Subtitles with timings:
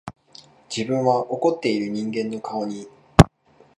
[0.67, 2.87] 自分は怒っている人間の顔に、